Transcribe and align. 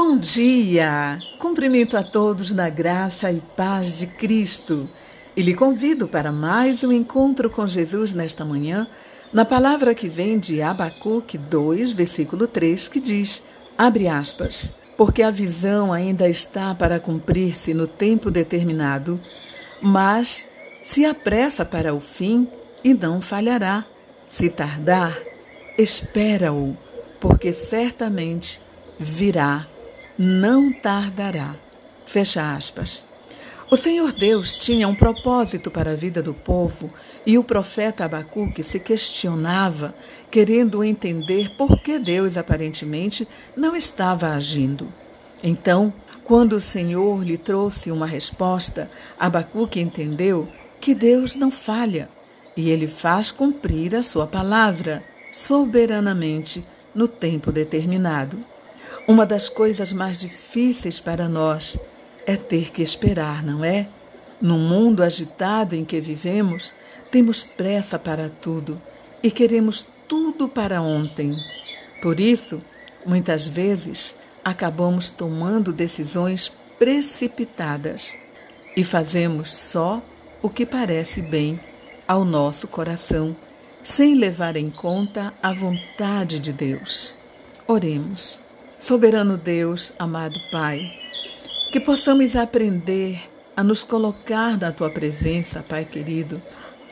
Bom 0.00 0.16
dia! 0.16 1.18
Cumprimento 1.40 1.96
a 1.96 2.04
todos 2.04 2.52
na 2.52 2.70
graça 2.70 3.32
e 3.32 3.40
paz 3.56 3.98
de 3.98 4.06
Cristo 4.06 4.88
e 5.36 5.42
lhe 5.42 5.52
convido 5.52 6.06
para 6.06 6.30
mais 6.30 6.84
um 6.84 6.92
encontro 6.92 7.50
com 7.50 7.66
Jesus 7.66 8.12
nesta 8.12 8.44
manhã, 8.44 8.86
na 9.32 9.44
palavra 9.44 9.96
que 9.96 10.08
vem 10.08 10.38
de 10.38 10.62
Abacuque 10.62 11.36
2, 11.36 11.90
versículo 11.90 12.46
3, 12.46 12.86
que 12.86 13.00
diz: 13.00 13.42
abre 13.76 14.06
aspas, 14.06 14.72
porque 14.96 15.20
a 15.20 15.32
visão 15.32 15.92
ainda 15.92 16.28
está 16.28 16.76
para 16.76 17.00
cumprir-se 17.00 17.74
no 17.74 17.88
tempo 17.88 18.30
determinado, 18.30 19.20
mas 19.82 20.48
se 20.80 21.04
apressa 21.04 21.64
para 21.64 21.92
o 21.92 21.98
fim 21.98 22.46
e 22.84 22.94
não 22.94 23.20
falhará. 23.20 23.84
Se 24.30 24.48
tardar, 24.48 25.18
espera-o, 25.76 26.76
porque 27.18 27.52
certamente 27.52 28.60
virá 28.96 29.66
não 30.18 30.72
tardará. 30.72 31.54
Fecha 32.04 32.54
aspas. 32.54 33.06
O 33.70 33.76
Senhor 33.76 34.12
Deus 34.12 34.56
tinha 34.56 34.88
um 34.88 34.94
propósito 34.94 35.70
para 35.70 35.92
a 35.92 35.94
vida 35.94 36.22
do 36.22 36.32
povo 36.32 36.90
e 37.26 37.36
o 37.36 37.44
profeta 37.44 38.06
Abacuque 38.06 38.64
se 38.64 38.80
questionava, 38.80 39.94
querendo 40.30 40.82
entender 40.82 41.50
por 41.50 41.78
que 41.82 41.98
Deus 41.98 42.38
aparentemente 42.38 43.28
não 43.54 43.76
estava 43.76 44.30
agindo. 44.30 44.88
Então, 45.44 45.92
quando 46.24 46.54
o 46.54 46.60
Senhor 46.60 47.22
lhe 47.22 47.36
trouxe 47.36 47.90
uma 47.90 48.06
resposta, 48.06 48.90
Abacuque 49.18 49.80
entendeu 49.80 50.48
que 50.80 50.94
Deus 50.94 51.34
não 51.34 51.50
falha 51.50 52.08
e 52.56 52.70
ele 52.70 52.88
faz 52.88 53.30
cumprir 53.30 53.94
a 53.94 54.02
sua 54.02 54.26
palavra 54.26 55.02
soberanamente 55.30 56.64
no 56.94 57.06
tempo 57.06 57.52
determinado. 57.52 58.38
Uma 59.08 59.24
das 59.24 59.48
coisas 59.48 59.90
mais 59.90 60.20
difíceis 60.20 61.00
para 61.00 61.30
nós 61.30 61.80
é 62.26 62.36
ter 62.36 62.70
que 62.70 62.82
esperar, 62.82 63.42
não 63.42 63.64
é? 63.64 63.88
No 64.38 64.58
mundo 64.58 65.02
agitado 65.02 65.74
em 65.74 65.82
que 65.82 65.98
vivemos, 65.98 66.74
temos 67.10 67.42
pressa 67.42 67.98
para 67.98 68.28
tudo 68.28 68.76
e 69.22 69.30
queremos 69.30 69.86
tudo 70.06 70.46
para 70.46 70.82
ontem. 70.82 71.34
Por 72.02 72.20
isso, 72.20 72.58
muitas 73.06 73.46
vezes, 73.46 74.14
acabamos 74.44 75.08
tomando 75.08 75.72
decisões 75.72 76.52
precipitadas 76.78 78.14
e 78.76 78.84
fazemos 78.84 79.54
só 79.54 80.02
o 80.42 80.50
que 80.50 80.66
parece 80.66 81.22
bem 81.22 81.58
ao 82.06 82.26
nosso 82.26 82.68
coração, 82.68 83.34
sem 83.82 84.14
levar 84.14 84.54
em 84.54 84.68
conta 84.68 85.32
a 85.42 85.54
vontade 85.54 86.38
de 86.38 86.52
Deus. 86.52 87.16
Oremos. 87.66 88.46
Soberano 88.78 89.36
Deus, 89.36 89.92
amado 89.98 90.40
Pai, 90.52 90.92
que 91.72 91.80
possamos 91.80 92.36
aprender 92.36 93.20
a 93.56 93.64
nos 93.64 93.82
colocar 93.82 94.56
na 94.56 94.70
tua 94.70 94.88
presença, 94.88 95.64
Pai 95.68 95.84
querido, 95.84 96.40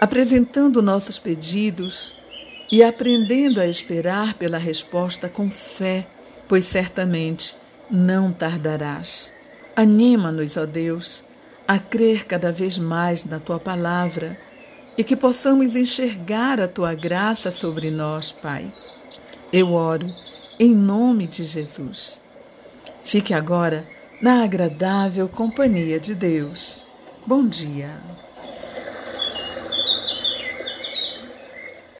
apresentando 0.00 0.80
nossos 0.80 1.18
pedidos 1.18 2.14
e 2.70 2.84
aprendendo 2.84 3.60
a 3.60 3.66
esperar 3.66 4.34
pela 4.34 4.58
resposta 4.58 5.28
com 5.28 5.50
fé, 5.50 6.06
pois 6.46 6.66
certamente 6.66 7.56
não 7.90 8.32
tardarás. 8.32 9.34
Anima-nos, 9.74 10.56
ó 10.56 10.64
Deus, 10.64 11.24
a 11.66 11.80
crer 11.80 12.26
cada 12.26 12.52
vez 12.52 12.78
mais 12.78 13.24
na 13.24 13.40
tua 13.40 13.58
palavra 13.58 14.38
e 14.96 15.02
que 15.02 15.16
possamos 15.16 15.74
enxergar 15.74 16.60
a 16.60 16.68
tua 16.68 16.94
graça 16.94 17.50
sobre 17.50 17.90
nós, 17.90 18.30
Pai. 18.30 18.72
Eu 19.52 19.72
oro 19.72 20.06
em 20.62 20.76
nome 20.76 21.26
de 21.26 21.42
Jesus. 21.42 22.20
Fique 23.02 23.34
agora 23.34 23.84
na 24.20 24.44
agradável 24.44 25.28
companhia 25.28 25.98
de 25.98 26.14
Deus. 26.14 26.86
Bom 27.26 27.48
dia. 27.48 28.00